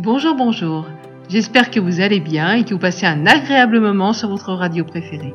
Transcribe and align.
Bonjour, 0.00 0.36
bonjour. 0.36 0.86
J'espère 1.28 1.72
que 1.72 1.80
vous 1.80 2.00
allez 2.00 2.20
bien 2.20 2.52
et 2.52 2.62
que 2.62 2.72
vous 2.72 2.78
passez 2.78 3.04
un 3.04 3.26
agréable 3.26 3.80
moment 3.80 4.12
sur 4.12 4.28
votre 4.28 4.52
radio 4.52 4.84
préférée. 4.84 5.34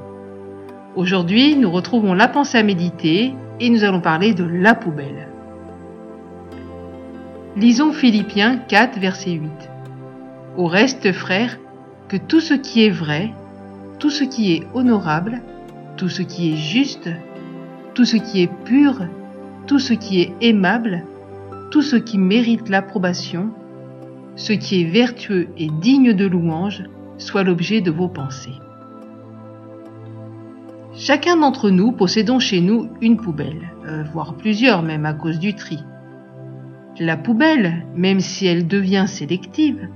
Aujourd'hui, 0.95 1.57
nous 1.57 1.69
retrouvons 1.69 2.13
la 2.13 2.29
pensée 2.29 2.59
à 2.59 2.63
méditer 2.63 3.33
et 3.59 3.69
nous 3.69 3.83
allons 3.83 3.99
parler 3.99 4.33
de 4.33 4.45
la 4.45 4.73
poubelle. 4.73 5.27
Lisons 7.57 7.91
Philippiens 7.91 8.55
4, 8.55 8.99
verset 8.99 9.31
8. 9.31 9.51
Au 10.55 10.67
reste, 10.67 11.11
frères, 11.11 11.59
que 12.07 12.15
tout 12.15 12.39
ce 12.39 12.53
qui 12.53 12.85
est 12.85 12.89
vrai, 12.89 13.33
tout 13.99 14.11
ce 14.11 14.23
qui 14.23 14.53
est 14.53 14.63
honorable, 14.73 15.41
tout 15.97 16.07
ce 16.07 16.21
qui 16.21 16.53
est 16.53 16.55
juste, 16.55 17.09
tout 17.95 18.05
ce 18.05 18.15
qui 18.15 18.41
est 18.41 18.51
pur, 18.63 19.07
tout 19.67 19.79
ce 19.79 19.93
qui 19.93 20.21
est 20.21 20.31
aimable, 20.39 21.03
tout 21.69 21.81
ce 21.81 21.97
qui 21.97 22.17
mérite 22.17 22.69
l'approbation, 22.69 23.51
ce 24.35 24.53
qui 24.53 24.81
est 24.81 24.85
vertueux 24.85 25.49
et 25.57 25.69
digne 25.81 26.13
de 26.13 26.25
louange, 26.25 26.83
soit 27.17 27.43
l'objet 27.43 27.81
de 27.81 27.91
vos 27.91 28.07
pensées. 28.07 28.53
Chacun 30.95 31.37
d'entre 31.37 31.69
nous 31.69 31.91
possédons 31.91 32.39
chez 32.39 32.61
nous 32.61 32.89
une 33.01 33.17
poubelle, 33.17 33.71
euh, 33.87 34.03
voire 34.13 34.35
plusieurs 34.35 34.83
même 34.83 35.05
à 35.05 35.13
cause 35.13 35.39
du 35.39 35.55
tri. 35.55 35.79
La 36.99 37.17
poubelle, 37.17 37.85
même 37.95 38.19
si 38.19 38.45
elle 38.45 38.67
devient 38.67 39.05
sélective, 39.07 39.87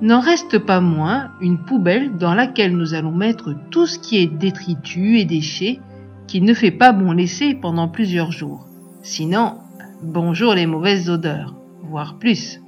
n'en 0.00 0.20
reste 0.20 0.58
pas 0.58 0.80
moins 0.80 1.32
une 1.40 1.58
poubelle 1.58 2.16
dans 2.16 2.34
laquelle 2.34 2.76
nous 2.76 2.94
allons 2.94 3.12
mettre 3.12 3.54
tout 3.70 3.86
ce 3.86 3.98
qui 3.98 4.16
est 4.16 4.26
détritus 4.26 5.20
et 5.20 5.24
déchets 5.24 5.80
qu'il 6.26 6.44
ne 6.44 6.54
fait 6.54 6.70
pas 6.70 6.92
bon 6.92 7.12
laisser 7.12 7.54
pendant 7.54 7.88
plusieurs 7.88 8.32
jours. 8.32 8.66
Sinon, 9.02 9.56
bonjour 10.02 10.54
les 10.54 10.66
mauvaises 10.66 11.10
odeurs, 11.10 11.54
voire 11.82 12.18
plus. 12.18 12.60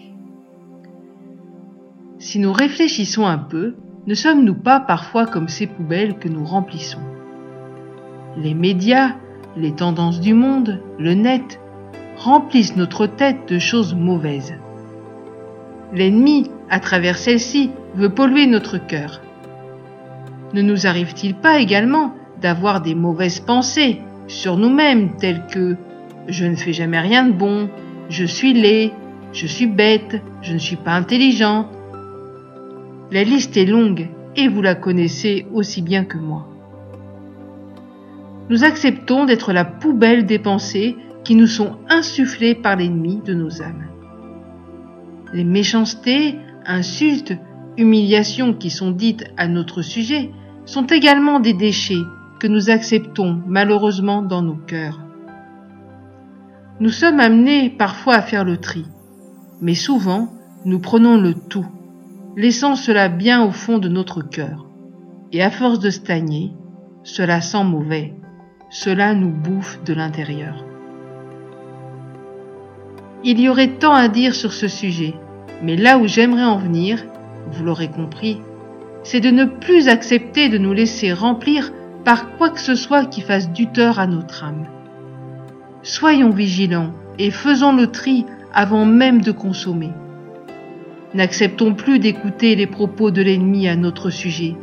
Si 2.20 2.38
nous 2.38 2.52
réfléchissons 2.52 3.24
un 3.24 3.38
peu, 3.38 3.76
ne 4.06 4.12
sommes-nous 4.12 4.54
pas 4.54 4.78
parfois 4.78 5.26
comme 5.26 5.48
ces 5.48 5.66
poubelles 5.66 6.18
que 6.18 6.28
nous 6.28 6.44
remplissons? 6.44 7.00
Les 8.36 8.52
médias, 8.52 9.12
les 9.56 9.72
tendances 9.72 10.20
du 10.20 10.34
monde, 10.34 10.82
le 10.98 11.14
net, 11.14 11.58
remplissent 12.18 12.76
notre 12.76 13.06
tête 13.06 13.48
de 13.48 13.58
choses 13.58 13.94
mauvaises. 13.94 14.52
L'ennemi, 15.94 16.50
à 16.68 16.78
travers 16.78 17.16
celle-ci, 17.16 17.70
veut 17.94 18.10
polluer 18.10 18.46
notre 18.46 18.76
cœur. 18.76 19.22
Ne 20.52 20.60
nous 20.60 20.86
arrive-t-il 20.86 21.34
pas 21.34 21.58
également 21.58 22.14
d'avoir 22.42 22.82
des 22.82 22.94
mauvaises 22.94 23.40
pensées 23.40 23.98
sur 24.26 24.58
nous-mêmes 24.58 25.16
telles 25.16 25.46
que 25.50 25.74
je 26.28 26.44
ne 26.44 26.54
fais 26.54 26.74
jamais 26.74 27.00
rien 27.00 27.24
de 27.24 27.32
bon, 27.32 27.70
je 28.10 28.26
suis 28.26 28.52
laid, 28.52 28.92
je 29.32 29.46
suis 29.46 29.66
bête, 29.66 30.20
je 30.42 30.52
ne 30.52 30.58
suis 30.58 30.76
pas 30.76 30.92
intelligent. 30.92 31.66
La 33.12 33.24
liste 33.24 33.56
est 33.56 33.66
longue 33.66 34.08
et 34.36 34.46
vous 34.46 34.62
la 34.62 34.76
connaissez 34.76 35.46
aussi 35.52 35.82
bien 35.82 36.04
que 36.04 36.16
moi. 36.16 36.46
Nous 38.48 38.62
acceptons 38.62 39.24
d'être 39.24 39.52
la 39.52 39.64
poubelle 39.64 40.26
des 40.26 40.38
pensées 40.38 40.96
qui 41.24 41.34
nous 41.34 41.48
sont 41.48 41.76
insufflées 41.88 42.54
par 42.54 42.76
l'ennemi 42.76 43.20
de 43.24 43.34
nos 43.34 43.62
âmes. 43.62 43.88
Les 45.32 45.42
méchancetés, 45.42 46.36
insultes, 46.64 47.34
humiliations 47.76 48.54
qui 48.54 48.70
sont 48.70 48.92
dites 48.92 49.24
à 49.36 49.48
notre 49.48 49.82
sujet 49.82 50.30
sont 50.64 50.86
également 50.86 51.40
des 51.40 51.52
déchets 51.52 52.02
que 52.38 52.46
nous 52.46 52.70
acceptons 52.70 53.42
malheureusement 53.46 54.22
dans 54.22 54.42
nos 54.42 54.54
cœurs. 54.54 55.00
Nous 56.78 56.90
sommes 56.90 57.18
amenés 57.18 57.70
parfois 57.70 58.14
à 58.14 58.22
faire 58.22 58.44
le 58.44 58.56
tri, 58.56 58.84
mais 59.60 59.74
souvent 59.74 60.32
nous 60.64 60.78
prenons 60.78 61.20
le 61.20 61.34
tout, 61.34 61.66
laissant 62.36 62.76
cela 62.76 63.08
bien 63.08 63.44
au 63.44 63.50
fond 63.50 63.78
de 63.78 63.88
notre 63.88 64.22
cœur. 64.22 64.66
Et 65.32 65.42
à 65.42 65.50
force 65.50 65.78
de 65.78 65.90
stagner, 65.90 66.52
cela 67.02 67.40
sent 67.40 67.64
mauvais, 67.64 68.14
cela 68.70 69.14
nous 69.14 69.30
bouffe 69.30 69.82
de 69.84 69.94
l'intérieur. 69.94 70.64
Il 73.22 73.40
y 73.40 73.48
aurait 73.48 73.78
tant 73.78 73.94
à 73.94 74.08
dire 74.08 74.34
sur 74.34 74.52
ce 74.52 74.66
sujet, 74.68 75.14
mais 75.62 75.76
là 75.76 75.98
où 75.98 76.06
j'aimerais 76.06 76.44
en 76.44 76.56
venir, 76.56 77.04
vous 77.52 77.64
l'aurez 77.64 77.88
compris, 77.88 78.40
c'est 79.02 79.20
de 79.20 79.30
ne 79.30 79.44
plus 79.44 79.88
accepter 79.88 80.48
de 80.48 80.58
nous 80.58 80.72
laisser 80.72 81.12
remplir 81.12 81.72
par 82.04 82.36
quoi 82.36 82.50
que 82.50 82.60
ce 82.60 82.74
soit 82.74 83.04
qui 83.04 83.20
fasse 83.20 83.50
du 83.50 83.66
tort 83.66 83.98
à 83.98 84.06
notre 84.06 84.44
âme. 84.44 84.66
Soyons 85.82 86.30
vigilants 86.30 86.92
et 87.18 87.30
faisons 87.30 87.74
le 87.74 87.86
tri 87.88 88.24
avant 88.52 88.84
même 88.84 89.20
de 89.20 89.32
consommer. 89.32 89.90
N'acceptons 91.12 91.74
plus 91.74 91.98
d'écouter 91.98 92.54
les 92.54 92.68
propos 92.68 93.10
de 93.10 93.20
l'ennemi 93.20 93.66
à 93.66 93.74
notre 93.74 94.10
sujet, 94.10 94.54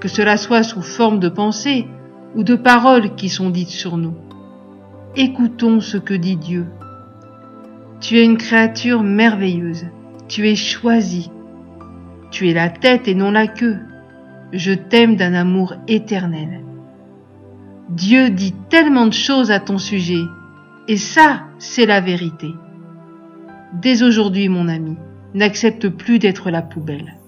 que 0.00 0.08
cela 0.08 0.38
soit 0.38 0.62
sous 0.62 0.80
forme 0.80 1.20
de 1.20 1.28
pensées 1.28 1.86
ou 2.34 2.44
de 2.44 2.54
paroles 2.54 3.14
qui 3.14 3.28
sont 3.28 3.50
dites 3.50 3.68
sur 3.68 3.98
nous. 3.98 4.14
Écoutons 5.16 5.80
ce 5.80 5.98
que 5.98 6.14
dit 6.14 6.36
Dieu. 6.36 6.66
Tu 8.00 8.18
es 8.18 8.24
une 8.24 8.38
créature 8.38 9.02
merveilleuse, 9.02 9.86
tu 10.28 10.48
es 10.48 10.56
choisie, 10.56 11.30
tu 12.30 12.48
es 12.48 12.54
la 12.54 12.70
tête 12.70 13.06
et 13.06 13.14
non 13.14 13.30
la 13.30 13.46
queue. 13.46 13.78
Je 14.52 14.72
t'aime 14.72 15.16
d'un 15.16 15.34
amour 15.34 15.74
éternel. 15.88 16.62
Dieu 17.90 18.30
dit 18.30 18.54
tellement 18.70 19.06
de 19.06 19.12
choses 19.12 19.50
à 19.50 19.60
ton 19.60 19.78
sujet, 19.78 20.22
et 20.88 20.96
ça, 20.96 21.42
c'est 21.58 21.86
la 21.86 22.00
vérité. 22.00 22.54
Dès 23.74 24.02
aujourd'hui, 24.02 24.48
mon 24.48 24.68
ami, 24.68 24.96
n'accepte 25.36 25.88
plus 25.90 26.18
d'être 26.18 26.50
la 26.50 26.62
poubelle, 26.62 27.18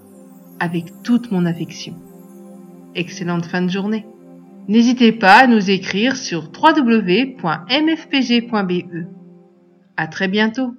avec 0.59 1.03
toute 1.03 1.31
mon 1.31 1.45
affection. 1.45 1.93
Excellente 2.95 3.45
fin 3.45 3.61
de 3.61 3.69
journée. 3.69 4.07
N'hésitez 4.67 5.11
pas 5.11 5.43
à 5.43 5.47
nous 5.47 5.69
écrire 5.69 6.17
sur 6.17 6.49
www.mfpg.be. 6.51 7.37
À 9.95 10.07
très 10.07 10.27
bientôt. 10.27 10.73